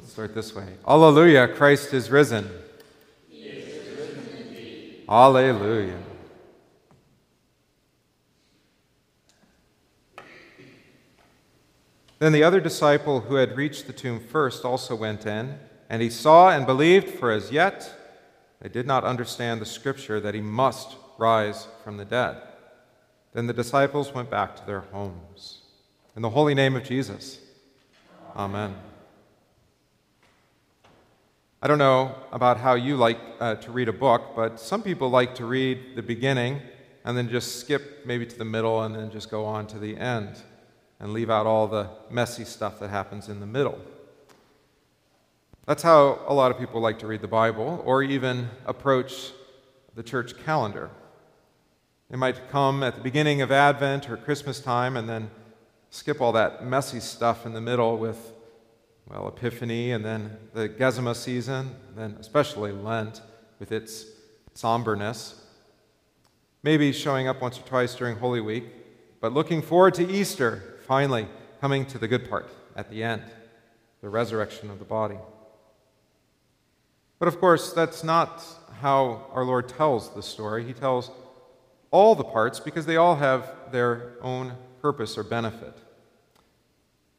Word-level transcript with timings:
Let's 0.00 0.12
start 0.12 0.34
this 0.34 0.54
way. 0.54 0.64
Alleluia, 0.88 1.46
Christ 1.46 1.92
is 1.92 2.10
risen. 2.10 2.48
He 3.28 3.42
is 3.42 3.98
risen 3.98 4.34
indeed. 4.34 5.04
Alleluia. 5.06 5.98
Then 12.18 12.32
the 12.32 12.42
other 12.42 12.60
disciple 12.60 13.20
who 13.20 13.34
had 13.34 13.58
reached 13.58 13.86
the 13.86 13.92
tomb 13.92 14.20
first 14.20 14.64
also 14.64 14.96
went 14.96 15.26
in, 15.26 15.58
and 15.90 16.00
he 16.00 16.08
saw 16.08 16.48
and 16.48 16.64
believed, 16.64 17.10
for 17.10 17.30
as 17.30 17.52
yet 17.52 17.94
they 18.62 18.70
did 18.70 18.86
not 18.86 19.04
understand 19.04 19.60
the 19.60 19.66
scripture 19.66 20.18
that 20.18 20.32
he 20.32 20.40
must 20.40 20.96
rise 21.18 21.68
from 21.84 21.98
the 21.98 22.06
dead. 22.06 22.40
Then 23.34 23.46
the 23.46 23.52
disciples 23.52 24.14
went 24.14 24.30
back 24.30 24.56
to 24.56 24.66
their 24.66 24.80
homes. 24.80 25.58
In 26.16 26.22
the 26.22 26.30
holy 26.30 26.54
name 26.54 26.74
of 26.74 26.84
Jesus, 26.84 27.38
Amen. 28.34 28.74
I 31.62 31.66
don't 31.66 31.76
know 31.76 32.14
about 32.32 32.56
how 32.56 32.72
you 32.72 32.96
like 32.96 33.18
uh, 33.38 33.56
to 33.56 33.70
read 33.70 33.88
a 33.88 33.92
book, 33.92 34.34
but 34.34 34.58
some 34.58 34.82
people 34.82 35.10
like 35.10 35.34
to 35.34 35.44
read 35.44 35.94
the 35.94 36.02
beginning 36.02 36.62
and 37.04 37.14
then 37.18 37.28
just 37.28 37.60
skip 37.60 38.06
maybe 38.06 38.24
to 38.24 38.38
the 38.38 38.46
middle 38.46 38.82
and 38.82 38.94
then 38.94 39.10
just 39.10 39.30
go 39.30 39.44
on 39.44 39.66
to 39.66 39.78
the 39.78 39.94
end 39.98 40.40
and 41.00 41.12
leave 41.12 41.28
out 41.28 41.44
all 41.44 41.66
the 41.66 41.90
messy 42.10 42.44
stuff 42.44 42.80
that 42.80 42.88
happens 42.88 43.28
in 43.28 43.40
the 43.40 43.46
middle. 43.46 43.78
That's 45.66 45.82
how 45.82 46.20
a 46.26 46.32
lot 46.32 46.50
of 46.50 46.58
people 46.58 46.80
like 46.80 46.98
to 47.00 47.06
read 47.06 47.20
the 47.20 47.28
Bible 47.28 47.82
or 47.84 48.02
even 48.02 48.48
approach 48.64 49.32
the 49.94 50.02
church 50.02 50.42
calendar. 50.42 50.88
They 52.08 52.16
might 52.16 52.50
come 52.50 52.82
at 52.82 52.94
the 52.94 53.02
beginning 53.02 53.42
of 53.42 53.52
Advent 53.52 54.08
or 54.08 54.16
Christmas 54.16 54.60
time 54.60 54.96
and 54.96 55.06
then 55.06 55.30
skip 55.90 56.22
all 56.22 56.32
that 56.32 56.64
messy 56.64 57.00
stuff 57.00 57.44
in 57.44 57.52
the 57.52 57.60
middle 57.60 57.98
with, 57.98 58.32
well, 59.10 59.28
Epiphany 59.28 59.90
and 59.90 60.04
then 60.04 60.36
the 60.54 60.68
Gesima 60.68 61.16
season, 61.16 61.74
then 61.96 62.16
especially 62.20 62.70
Lent 62.70 63.20
with 63.58 63.72
its 63.72 64.04
somberness. 64.54 65.34
Maybe 66.62 66.92
showing 66.92 67.26
up 67.26 67.42
once 67.42 67.58
or 67.58 67.62
twice 67.62 67.94
during 67.94 68.16
Holy 68.16 68.40
Week, 68.40 68.64
but 69.20 69.32
looking 69.32 69.62
forward 69.62 69.94
to 69.94 70.08
Easter 70.08 70.78
finally 70.86 71.26
coming 71.60 71.86
to 71.86 71.98
the 71.98 72.06
good 72.06 72.28
part 72.28 72.48
at 72.76 72.90
the 72.90 73.02
end 73.02 73.22
the 74.00 74.08
resurrection 74.08 74.70
of 74.70 74.78
the 74.78 74.84
body. 74.84 75.18
But 77.18 77.28
of 77.28 77.38
course, 77.38 77.74
that's 77.74 78.02
not 78.02 78.42
how 78.80 79.26
our 79.32 79.44
Lord 79.44 79.68
tells 79.68 80.14
the 80.14 80.22
story. 80.22 80.64
He 80.64 80.72
tells 80.72 81.10
all 81.90 82.14
the 82.14 82.24
parts 82.24 82.58
because 82.60 82.86
they 82.86 82.96
all 82.96 83.16
have 83.16 83.46
their 83.72 84.14
own 84.22 84.54
purpose 84.80 85.18
or 85.18 85.22
benefit. 85.22 85.76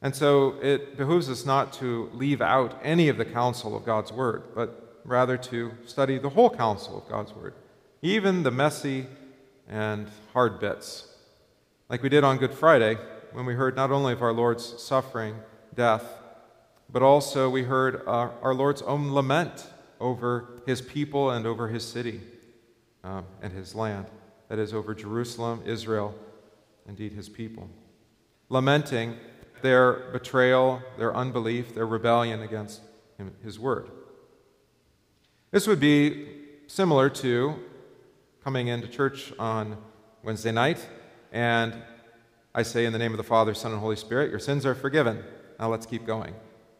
And 0.02 0.14
so 0.16 0.56
it 0.60 0.96
behooves 0.96 1.30
us 1.30 1.46
not 1.46 1.72
to 1.74 2.10
leave 2.12 2.42
out 2.42 2.78
any 2.82 3.08
of 3.08 3.16
the 3.16 3.24
counsel 3.24 3.76
of 3.76 3.84
God's 3.86 4.12
Word, 4.12 4.42
but 4.54 5.00
rather 5.04 5.36
to 5.36 5.72
study 5.86 6.18
the 6.18 6.30
whole 6.30 6.50
counsel 6.50 6.98
of 6.98 7.08
God's 7.08 7.32
Word, 7.32 7.54
even 8.02 8.42
the 8.42 8.50
messy 8.50 9.06
and 9.68 10.08
hard 10.32 10.58
bits. 10.58 11.06
Like 11.88 12.02
we 12.02 12.08
did 12.08 12.24
on 12.24 12.38
Good 12.38 12.52
Friday, 12.52 12.96
when 13.32 13.46
we 13.46 13.54
heard 13.54 13.76
not 13.76 13.92
only 13.92 14.12
of 14.12 14.22
our 14.22 14.32
Lord's 14.32 14.82
suffering, 14.82 15.36
death, 15.74 16.04
but 16.90 17.02
also 17.02 17.48
we 17.48 17.62
heard 17.62 18.02
our, 18.06 18.32
our 18.42 18.54
Lord's 18.54 18.82
own 18.82 19.12
lament 19.12 19.68
over 20.00 20.62
his 20.66 20.80
people 20.80 21.30
and 21.30 21.46
over 21.46 21.68
his 21.68 21.84
city 21.84 22.20
um, 23.04 23.24
and 23.40 23.52
his 23.52 23.74
land. 23.74 24.06
That 24.48 24.58
is, 24.58 24.74
over 24.74 24.94
Jerusalem, 24.94 25.62
Israel, 25.64 26.14
indeed 26.86 27.12
his 27.12 27.28
people. 27.28 27.70
Lamenting 28.48 29.16
their 29.62 30.10
betrayal, 30.12 30.82
their 30.98 31.14
unbelief, 31.14 31.74
their 31.74 31.86
rebellion 31.86 32.42
against 32.42 32.80
him, 33.18 33.32
his 33.42 33.58
word. 33.58 33.90
This 35.50 35.66
would 35.66 35.80
be 35.80 36.28
similar 36.66 37.08
to 37.10 37.54
coming 38.42 38.68
into 38.68 38.88
church 38.88 39.32
on 39.38 39.76
Wednesday 40.22 40.52
night 40.52 40.86
and 41.32 41.74
I 42.54 42.62
say, 42.62 42.84
in 42.84 42.92
the 42.92 42.98
name 42.98 43.12
of 43.12 43.16
the 43.16 43.24
Father, 43.24 43.54
Son, 43.54 43.72
and 43.72 43.80
Holy 43.80 43.96
Spirit, 43.96 44.30
your 44.30 44.38
sins 44.38 44.66
are 44.66 44.74
forgiven. 44.74 45.24
Now 45.58 45.70
let's 45.70 45.86
keep 45.86 46.04
going. 46.04 46.34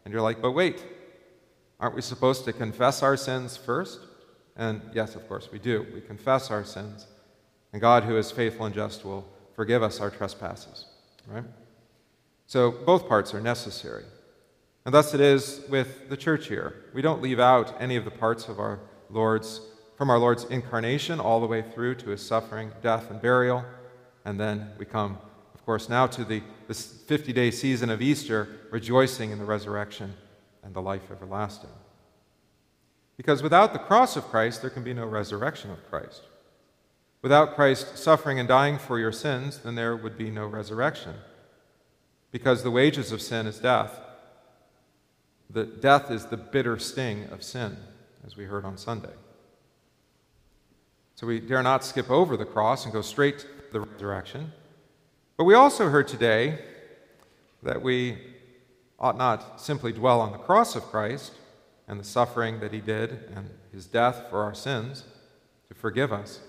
And 0.05 0.13
you're 0.13 0.21
like, 0.21 0.39
but 0.39 0.51
wait, 0.51 0.83
aren't 1.79 1.95
we 1.95 2.01
supposed 2.01 2.45
to 2.45 2.53
confess 2.53 3.01
our 3.01 3.17
sins 3.17 3.57
first? 3.57 3.99
And 4.55 4.81
yes, 4.93 5.15
of 5.15 5.27
course, 5.27 5.49
we 5.51 5.57
do. 5.57 5.87
We 5.91 6.01
confess 6.01 6.51
our 6.51 6.63
sins. 6.63 7.07
And 7.71 7.81
God, 7.81 8.03
who 8.03 8.17
is 8.17 8.29
faithful 8.29 8.67
and 8.67 8.75
just, 8.75 9.03
will 9.03 9.27
forgive 9.55 9.81
us 9.81 9.99
our 9.99 10.11
trespasses. 10.11 10.85
Right? 11.27 11.43
So 12.53 12.69
both 12.69 13.09
parts 13.09 13.33
are 13.33 13.41
necessary. 13.41 14.03
And 14.85 14.93
thus 14.93 15.15
it 15.15 15.19
is 15.19 15.61
with 15.69 16.07
the 16.09 16.15
church 16.15 16.49
here. 16.49 16.85
We 16.93 17.01
don't 17.01 17.19
leave 17.19 17.39
out 17.39 17.75
any 17.79 17.95
of 17.95 18.05
the 18.05 18.11
parts 18.11 18.47
of 18.47 18.59
our 18.59 18.79
Lord's, 19.09 19.59
from 19.97 20.11
our 20.11 20.19
Lord's 20.19 20.43
incarnation 20.43 21.19
all 21.19 21.41
the 21.41 21.47
way 21.47 21.63
through 21.63 21.95
to 21.95 22.11
his 22.11 22.21
suffering, 22.21 22.71
death, 22.83 23.09
and 23.09 23.19
burial. 23.19 23.65
And 24.23 24.39
then 24.39 24.69
we 24.77 24.85
come 24.85 25.17
of 25.55 25.65
course, 25.65 25.89
now 25.89 26.05
to 26.05 26.23
the, 26.23 26.43
this 26.67 26.85
50 26.85 27.33
day 27.33 27.49
season 27.49 27.89
of 27.89 28.03
Easter, 28.03 28.47
rejoicing 28.69 29.31
in 29.31 29.39
the 29.39 29.45
resurrection 29.45 30.13
and 30.61 30.75
the 30.75 30.81
life 30.81 31.09
everlasting. 31.09 31.71
Because 33.17 33.41
without 33.41 33.73
the 33.73 33.79
cross 33.79 34.15
of 34.15 34.25
Christ, 34.25 34.61
there 34.61 34.69
can 34.69 34.83
be 34.83 34.93
no 34.93 35.07
resurrection 35.07 35.71
of 35.71 35.83
Christ. 35.89 36.21
Without 37.23 37.55
Christ 37.55 37.97
suffering 37.97 38.37
and 38.37 38.47
dying 38.47 38.77
for 38.77 38.99
your 38.99 39.11
sins, 39.11 39.57
then 39.57 39.73
there 39.73 39.95
would 39.95 40.19
be 40.19 40.29
no 40.29 40.45
resurrection. 40.45 41.15
Because 42.33 42.63
the 42.63 42.71
wages 42.71 43.13
of 43.13 43.21
sin 43.21 43.47
is 43.47 43.59
death. 43.59 44.01
The 45.49 45.65
death 45.65 46.09
is 46.09 46.25
the 46.25 46.35
bitter 46.35 46.79
sting 46.79 47.25
of 47.31 47.43
sin, 47.43 47.77
as 48.25 48.35
we 48.35 48.45
heard 48.45 48.65
on 48.65 48.75
Sunday. 48.75 49.13
So 51.13 51.27
we 51.27 51.39
dare 51.39 51.61
not 51.61 51.85
skip 51.85 52.09
over 52.09 52.35
the 52.35 52.43
cross 52.43 52.85
and 52.85 52.91
go 52.91 53.03
straight 53.03 53.39
to 53.39 53.47
the 53.71 53.79
resurrection. 53.81 54.51
But 55.37 55.43
we 55.43 55.53
also 55.53 55.89
heard 55.89 56.07
today 56.07 56.59
that 57.61 57.83
we 57.83 58.17
ought 58.99 59.17
not 59.17 59.61
simply 59.61 59.93
dwell 59.93 60.19
on 60.19 60.31
the 60.31 60.39
cross 60.39 60.75
of 60.75 60.83
Christ 60.83 61.33
and 61.87 61.99
the 61.99 62.03
suffering 62.03 62.59
that 62.61 62.73
he 62.73 62.81
did 62.81 63.11
and 63.35 63.51
his 63.71 63.85
death 63.85 64.23
for 64.31 64.41
our 64.41 64.55
sins 64.55 65.03
to 65.67 65.75
forgive 65.75 66.11
us, 66.11 66.39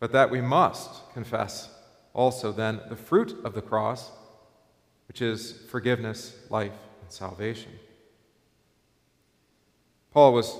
but 0.00 0.12
that 0.12 0.30
we 0.30 0.40
must 0.40 1.12
confess 1.12 1.68
also 2.14 2.52
then 2.52 2.80
the 2.88 2.96
fruit 2.96 3.36
of 3.44 3.54
the 3.54 3.62
cross, 3.62 4.10
which 5.14 5.22
is 5.22 5.52
forgiveness, 5.68 6.34
life, 6.50 6.72
and 7.00 7.08
salvation. 7.08 7.70
Paul 10.10 10.32
was 10.32 10.58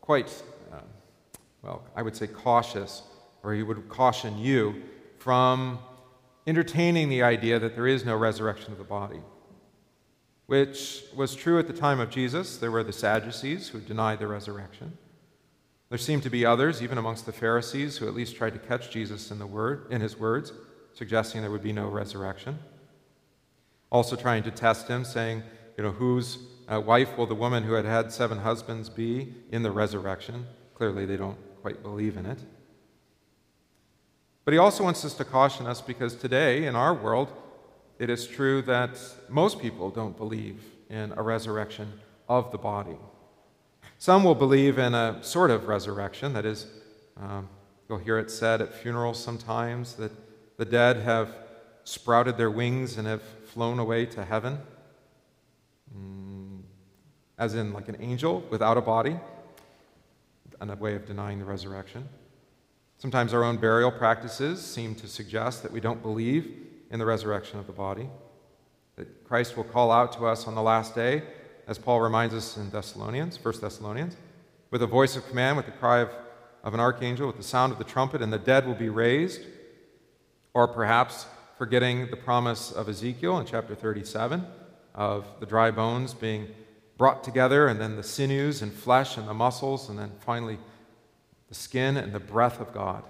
quite, 0.00 0.32
uh, 0.72 0.78
well, 1.60 1.84
I 1.94 2.00
would 2.00 2.16
say 2.16 2.26
cautious, 2.26 3.02
or 3.42 3.52
he 3.52 3.62
would 3.62 3.86
caution 3.90 4.38
you 4.38 4.82
from 5.18 5.78
entertaining 6.46 7.10
the 7.10 7.22
idea 7.22 7.58
that 7.58 7.74
there 7.74 7.86
is 7.86 8.02
no 8.02 8.16
resurrection 8.16 8.72
of 8.72 8.78
the 8.78 8.84
body, 8.84 9.20
which 10.46 11.02
was 11.14 11.34
true 11.34 11.58
at 11.58 11.66
the 11.66 11.74
time 11.74 12.00
of 12.00 12.08
Jesus. 12.08 12.56
There 12.56 12.70
were 12.70 12.82
the 12.82 12.94
Sadducees 12.94 13.68
who 13.68 13.80
denied 13.80 14.20
the 14.20 14.26
resurrection. 14.26 14.96
There 15.90 15.98
seemed 15.98 16.22
to 16.22 16.30
be 16.30 16.46
others, 16.46 16.82
even 16.82 16.96
amongst 16.96 17.26
the 17.26 17.32
Pharisees, 17.32 17.98
who 17.98 18.08
at 18.08 18.14
least 18.14 18.36
tried 18.36 18.54
to 18.54 18.58
catch 18.58 18.90
Jesus 18.90 19.30
in, 19.30 19.38
the 19.38 19.46
word, 19.46 19.88
in 19.90 20.00
his 20.00 20.18
words, 20.18 20.54
suggesting 20.94 21.42
there 21.42 21.50
would 21.50 21.62
be 21.62 21.74
no 21.74 21.88
resurrection. 21.88 22.58
Also 23.90 24.16
trying 24.16 24.42
to 24.42 24.50
test 24.50 24.88
him, 24.88 25.04
saying, 25.04 25.42
you 25.76 25.84
know, 25.84 25.92
whose 25.92 26.38
uh, 26.68 26.80
wife 26.80 27.16
will 27.16 27.26
the 27.26 27.34
woman 27.34 27.62
who 27.62 27.74
had 27.74 27.84
had 27.84 28.12
seven 28.12 28.38
husbands 28.38 28.88
be 28.88 29.34
in 29.50 29.62
the 29.62 29.70
resurrection? 29.70 30.46
Clearly, 30.74 31.06
they 31.06 31.16
don't 31.16 31.38
quite 31.62 31.82
believe 31.82 32.16
in 32.16 32.26
it. 32.26 32.38
But 34.44 34.52
he 34.52 34.58
also 34.58 34.84
wants 34.84 35.04
us 35.04 35.14
to 35.14 35.24
caution 35.24 35.66
us 35.66 35.80
because 35.80 36.14
today, 36.14 36.66
in 36.66 36.76
our 36.76 36.94
world, 36.94 37.32
it 37.98 38.10
is 38.10 38.26
true 38.26 38.62
that 38.62 38.98
most 39.28 39.60
people 39.60 39.90
don't 39.90 40.16
believe 40.16 40.62
in 40.88 41.12
a 41.16 41.22
resurrection 41.22 41.92
of 42.28 42.52
the 42.52 42.58
body. 42.58 42.96
Some 43.98 44.22
will 44.22 44.34
believe 44.34 44.78
in 44.78 44.94
a 44.94 45.18
sort 45.22 45.50
of 45.50 45.66
resurrection, 45.66 46.32
that 46.34 46.44
is, 46.44 46.66
um, 47.16 47.48
you'll 47.88 47.98
hear 47.98 48.18
it 48.18 48.30
said 48.30 48.60
at 48.60 48.74
funerals 48.74 49.22
sometimes 49.22 49.94
that 49.94 50.12
the 50.58 50.64
dead 50.64 50.98
have 50.98 51.30
sprouted 51.86 52.36
their 52.36 52.50
wings 52.50 52.98
and 52.98 53.06
have 53.06 53.22
flown 53.44 53.78
away 53.78 54.04
to 54.04 54.24
heaven, 54.24 54.58
mm, 55.96 56.60
as 57.38 57.54
in 57.54 57.72
like 57.72 57.88
an 57.88 57.96
angel 58.00 58.44
without 58.50 58.76
a 58.76 58.80
body, 58.80 59.16
and 60.60 60.70
a 60.70 60.74
way 60.74 60.96
of 60.96 61.06
denying 61.06 61.38
the 61.38 61.44
resurrection. 61.44 62.08
Sometimes 62.98 63.32
our 63.32 63.44
own 63.44 63.56
burial 63.58 63.92
practices 63.92 64.64
seem 64.64 64.96
to 64.96 65.06
suggest 65.06 65.62
that 65.62 65.70
we 65.70 65.80
don't 65.80 66.02
believe 66.02 66.50
in 66.90 66.98
the 66.98 67.06
resurrection 67.06 67.60
of 67.60 67.68
the 67.68 67.72
body, 67.72 68.08
that 68.96 69.24
Christ 69.24 69.56
will 69.56 69.64
call 69.64 69.92
out 69.92 70.12
to 70.14 70.26
us 70.26 70.48
on 70.48 70.56
the 70.56 70.62
last 70.62 70.92
day, 70.94 71.22
as 71.68 71.78
Paul 71.78 72.00
reminds 72.00 72.34
us 72.34 72.56
in 72.56 72.68
Thessalonians, 72.70 73.42
1 73.42 73.60
Thessalonians, 73.60 74.16
with 74.72 74.82
a 74.82 74.86
voice 74.88 75.14
of 75.14 75.28
command, 75.28 75.56
with 75.56 75.66
the 75.66 75.72
cry 75.72 76.00
of, 76.00 76.10
of 76.64 76.74
an 76.74 76.80
archangel, 76.80 77.28
with 77.28 77.36
the 77.36 77.44
sound 77.44 77.72
of 77.72 77.78
the 77.78 77.84
trumpet, 77.84 78.22
and 78.22 78.32
the 78.32 78.38
dead 78.38 78.66
will 78.66 78.74
be 78.74 78.88
raised. 78.88 79.42
Or 80.52 80.66
perhaps 80.66 81.26
forgetting 81.56 82.10
the 82.10 82.16
promise 82.16 82.70
of 82.70 82.88
Ezekiel 82.88 83.38
in 83.38 83.46
chapter 83.46 83.74
37 83.74 84.46
of 84.94 85.26
the 85.40 85.46
dry 85.46 85.70
bones 85.70 86.12
being 86.14 86.48
brought 86.98 87.24
together, 87.24 87.68
and 87.68 87.80
then 87.80 87.96
the 87.96 88.02
sinews 88.02 88.62
and 88.62 88.72
flesh 88.72 89.16
and 89.16 89.28
the 89.28 89.34
muscles, 89.34 89.88
and 89.88 89.98
then 89.98 90.12
finally 90.20 90.58
the 91.48 91.54
skin 91.54 91.96
and 91.96 92.12
the 92.12 92.20
breath 92.20 92.60
of 92.60 92.72
God, 92.72 93.02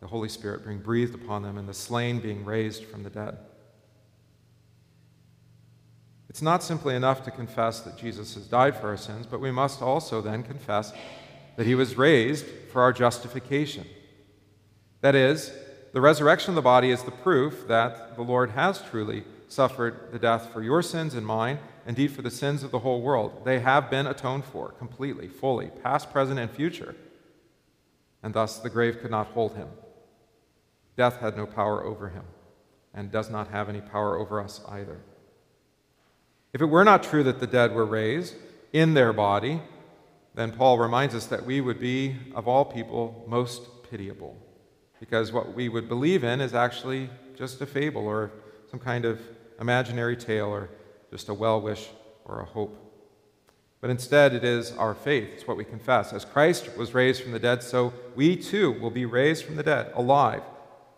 the 0.00 0.06
Holy 0.06 0.28
Spirit 0.28 0.64
being 0.64 0.80
breathed 0.80 1.14
upon 1.14 1.42
them, 1.42 1.58
and 1.58 1.68
the 1.68 1.74
slain 1.74 2.20
being 2.20 2.44
raised 2.44 2.84
from 2.84 3.02
the 3.02 3.10
dead. 3.10 3.38
It's 6.28 6.42
not 6.42 6.62
simply 6.62 6.94
enough 6.94 7.24
to 7.24 7.30
confess 7.30 7.80
that 7.80 7.96
Jesus 7.96 8.34
has 8.34 8.46
died 8.46 8.76
for 8.76 8.88
our 8.88 8.96
sins, 8.96 9.26
but 9.26 9.40
we 9.40 9.50
must 9.50 9.80
also 9.82 10.20
then 10.20 10.42
confess 10.42 10.92
that 11.56 11.66
he 11.66 11.74
was 11.74 11.96
raised 11.96 12.46
for 12.70 12.82
our 12.82 12.92
justification. 12.92 13.86
That 15.00 15.14
is, 15.14 15.52
the 15.98 16.02
resurrection 16.02 16.52
of 16.52 16.54
the 16.54 16.62
body 16.62 16.92
is 16.92 17.02
the 17.02 17.10
proof 17.10 17.66
that 17.66 18.14
the 18.14 18.22
Lord 18.22 18.50
has 18.50 18.80
truly 18.80 19.24
suffered 19.48 20.12
the 20.12 20.18
death 20.20 20.52
for 20.52 20.62
your 20.62 20.80
sins 20.80 21.12
and 21.12 21.26
mine, 21.26 21.58
indeed 21.88 22.12
for 22.12 22.22
the 22.22 22.30
sins 22.30 22.62
of 22.62 22.70
the 22.70 22.78
whole 22.78 23.02
world. 23.02 23.42
They 23.44 23.58
have 23.58 23.90
been 23.90 24.06
atoned 24.06 24.44
for 24.44 24.68
completely, 24.68 25.26
fully, 25.26 25.72
past, 25.82 26.12
present, 26.12 26.38
and 26.38 26.52
future. 26.52 26.94
And 28.22 28.32
thus 28.32 28.60
the 28.60 28.70
grave 28.70 29.00
could 29.00 29.10
not 29.10 29.26
hold 29.32 29.56
him. 29.56 29.66
Death 30.96 31.18
had 31.18 31.36
no 31.36 31.46
power 31.46 31.82
over 31.82 32.10
him 32.10 32.26
and 32.94 33.10
does 33.10 33.28
not 33.28 33.48
have 33.48 33.68
any 33.68 33.80
power 33.80 34.16
over 34.16 34.40
us 34.40 34.60
either. 34.68 35.00
If 36.52 36.62
it 36.62 36.66
were 36.66 36.84
not 36.84 37.02
true 37.02 37.24
that 37.24 37.40
the 37.40 37.48
dead 37.48 37.74
were 37.74 37.84
raised 37.84 38.36
in 38.72 38.94
their 38.94 39.12
body, 39.12 39.62
then 40.36 40.52
Paul 40.52 40.78
reminds 40.78 41.16
us 41.16 41.26
that 41.26 41.44
we 41.44 41.60
would 41.60 41.80
be, 41.80 42.14
of 42.36 42.46
all 42.46 42.64
people, 42.64 43.24
most 43.26 43.62
pitiable. 43.90 44.36
Because 45.00 45.32
what 45.32 45.54
we 45.54 45.68
would 45.68 45.88
believe 45.88 46.24
in 46.24 46.40
is 46.40 46.54
actually 46.54 47.10
just 47.36 47.60
a 47.60 47.66
fable 47.66 48.06
or 48.06 48.30
some 48.70 48.80
kind 48.80 49.04
of 49.04 49.20
imaginary 49.60 50.16
tale 50.16 50.48
or 50.48 50.68
just 51.10 51.28
a 51.28 51.34
well 51.34 51.60
wish 51.60 51.88
or 52.24 52.40
a 52.40 52.44
hope. 52.44 52.76
But 53.80 53.90
instead, 53.90 54.34
it 54.34 54.42
is 54.42 54.72
our 54.72 54.94
faith. 54.94 55.28
It's 55.34 55.46
what 55.46 55.56
we 55.56 55.64
confess. 55.64 56.12
As 56.12 56.24
Christ 56.24 56.76
was 56.76 56.94
raised 56.94 57.22
from 57.22 57.32
the 57.32 57.38
dead, 57.38 57.62
so 57.62 57.92
we 58.16 58.36
too 58.36 58.72
will 58.72 58.90
be 58.90 59.04
raised 59.04 59.44
from 59.44 59.54
the 59.54 59.62
dead, 59.62 59.92
alive, 59.94 60.42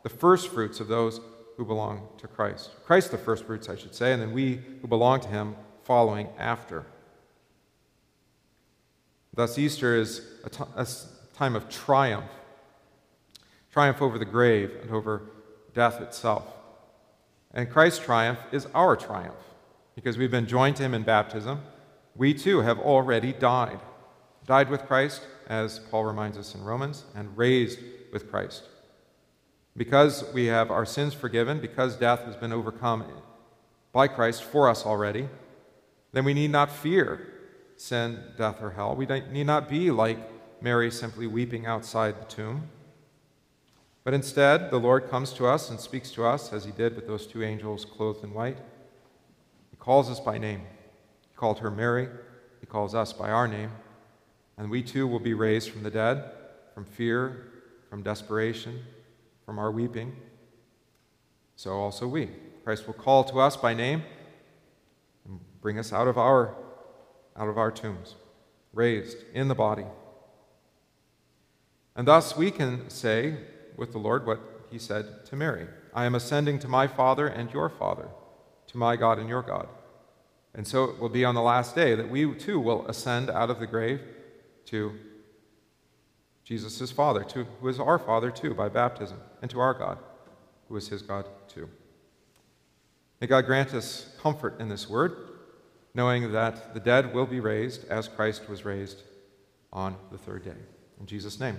the 0.02 0.08
first 0.08 0.48
fruits 0.48 0.80
of 0.80 0.88
those 0.88 1.20
who 1.58 1.64
belong 1.66 2.08
to 2.18 2.26
Christ. 2.26 2.70
Christ, 2.86 3.10
the 3.10 3.18
first 3.18 3.44
fruits, 3.44 3.68
I 3.68 3.76
should 3.76 3.94
say, 3.94 4.14
and 4.14 4.22
then 4.22 4.32
we 4.32 4.62
who 4.80 4.88
belong 4.88 5.20
to 5.20 5.28
him 5.28 5.56
following 5.82 6.30
after. 6.38 6.86
Thus, 9.34 9.58
Easter 9.58 9.94
is 9.94 10.22
a, 10.42 10.48
t- 10.48 10.64
a 10.74 10.86
time 11.34 11.54
of 11.54 11.68
triumph 11.68 12.30
triumph 13.72 14.02
over 14.02 14.18
the 14.18 14.24
grave 14.24 14.72
and 14.82 14.90
over 14.90 15.22
death 15.74 16.00
itself. 16.00 16.44
And 17.52 17.70
Christ's 17.70 18.04
triumph 18.04 18.38
is 18.52 18.66
our 18.74 18.96
triumph 18.96 19.34
because 19.94 20.18
we've 20.18 20.30
been 20.30 20.46
joined 20.46 20.76
to 20.76 20.82
him 20.82 20.94
in 20.94 21.02
baptism. 21.02 21.62
We 22.14 22.34
too 22.34 22.60
have 22.60 22.78
already 22.78 23.32
died. 23.32 23.80
Died 24.46 24.70
with 24.70 24.86
Christ, 24.86 25.22
as 25.48 25.78
Paul 25.78 26.04
reminds 26.04 26.38
us 26.38 26.54
in 26.54 26.64
Romans, 26.64 27.04
and 27.14 27.36
raised 27.36 27.78
with 28.12 28.30
Christ. 28.30 28.64
Because 29.76 30.24
we 30.32 30.46
have 30.46 30.70
our 30.70 30.86
sins 30.86 31.14
forgiven, 31.14 31.60
because 31.60 31.96
death 31.96 32.24
has 32.24 32.36
been 32.36 32.52
overcome 32.52 33.04
by 33.92 34.08
Christ 34.08 34.42
for 34.42 34.68
us 34.68 34.84
already, 34.86 35.28
then 36.12 36.24
we 36.24 36.34
need 36.34 36.50
not 36.50 36.70
fear 36.70 37.26
sin, 37.76 38.22
death, 38.36 38.60
or 38.60 38.70
hell. 38.70 38.94
We 38.94 39.06
need 39.06 39.46
not 39.46 39.68
be 39.68 39.90
like 39.90 40.18
Mary 40.60 40.90
simply 40.90 41.26
weeping 41.26 41.66
outside 41.66 42.20
the 42.20 42.26
tomb. 42.26 42.68
But 44.02 44.14
instead, 44.14 44.70
the 44.70 44.80
Lord 44.80 45.10
comes 45.10 45.32
to 45.34 45.46
us 45.46 45.68
and 45.68 45.78
speaks 45.78 46.10
to 46.12 46.24
us 46.24 46.52
as 46.52 46.64
he 46.64 46.72
did 46.72 46.96
with 46.96 47.06
those 47.06 47.26
two 47.26 47.42
angels 47.42 47.84
clothed 47.84 48.24
in 48.24 48.32
white. 48.32 48.58
He 49.70 49.76
calls 49.76 50.08
us 50.10 50.20
by 50.20 50.38
name. 50.38 50.62
He 51.28 51.36
called 51.36 51.58
her 51.58 51.70
Mary. 51.70 52.08
He 52.60 52.66
calls 52.66 52.94
us 52.94 53.12
by 53.12 53.30
our 53.30 53.46
name. 53.46 53.70
And 54.56 54.70
we 54.70 54.82
too 54.82 55.06
will 55.06 55.20
be 55.20 55.34
raised 55.34 55.70
from 55.70 55.82
the 55.82 55.90
dead, 55.90 56.24
from 56.74 56.84
fear, 56.84 57.48
from 57.88 58.02
desperation, 58.02 58.80
from 59.44 59.58
our 59.58 59.70
weeping. 59.70 60.16
So 61.56 61.72
also 61.72 62.06
we. 62.06 62.30
Christ 62.64 62.86
will 62.86 62.94
call 62.94 63.24
to 63.24 63.40
us 63.40 63.56
by 63.56 63.74
name 63.74 64.02
and 65.26 65.40
bring 65.60 65.78
us 65.78 65.92
out 65.92 66.08
of 66.08 66.16
our 66.16 66.54
out 67.36 67.48
of 67.48 67.56
our 67.56 67.70
tombs, 67.70 68.16
raised 68.72 69.16
in 69.32 69.48
the 69.48 69.54
body. 69.54 69.86
And 71.96 72.06
thus 72.06 72.36
we 72.36 72.50
can 72.50 72.90
say 72.90 73.36
with 73.80 73.92
the 73.92 73.98
Lord 73.98 74.26
what 74.26 74.38
he 74.70 74.78
said 74.78 75.24
to 75.26 75.34
Mary 75.34 75.66
I 75.92 76.04
am 76.04 76.14
ascending 76.14 76.60
to 76.60 76.68
my 76.68 76.86
Father 76.86 77.26
and 77.26 77.52
your 77.52 77.68
Father, 77.68 78.08
to 78.68 78.76
my 78.78 78.94
God 78.94 79.18
and 79.18 79.28
your 79.28 79.42
God. 79.42 79.66
And 80.54 80.68
so 80.68 80.84
it 80.84 81.00
will 81.00 81.08
be 81.08 81.24
on 81.24 81.34
the 81.34 81.42
last 81.42 81.74
day 81.74 81.96
that 81.96 82.08
we 82.08 82.32
too 82.34 82.60
will 82.60 82.86
ascend 82.86 83.30
out 83.30 83.50
of 83.50 83.58
the 83.58 83.66
grave 83.66 84.00
to 84.66 84.92
Jesus' 86.44 86.92
Father, 86.92 87.24
to, 87.24 87.44
who 87.60 87.68
is 87.68 87.80
our 87.80 87.98
Father 87.98 88.30
too 88.30 88.54
by 88.54 88.68
baptism, 88.68 89.18
and 89.40 89.50
to 89.50 89.58
our 89.60 89.74
God, 89.74 89.98
who 90.68 90.76
is 90.76 90.88
his 90.88 91.02
God 91.02 91.26
too. 91.48 91.68
May 93.20 93.26
God 93.26 93.46
grant 93.46 93.74
us 93.74 94.14
comfort 94.20 94.60
in 94.60 94.68
this 94.68 94.88
word, 94.88 95.16
knowing 95.94 96.32
that 96.32 96.74
the 96.74 96.80
dead 96.80 97.14
will 97.14 97.26
be 97.26 97.40
raised 97.40 97.88
as 97.88 98.08
Christ 98.08 98.48
was 98.48 98.64
raised 98.64 99.02
on 99.72 99.96
the 100.10 100.18
third 100.18 100.44
day. 100.44 100.60
In 100.98 101.06
Jesus' 101.06 101.40
name. 101.40 101.58